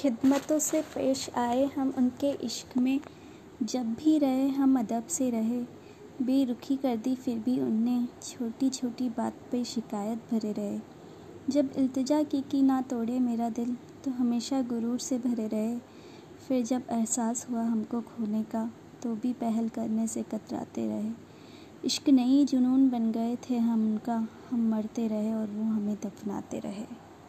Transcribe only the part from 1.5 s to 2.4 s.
हम उनके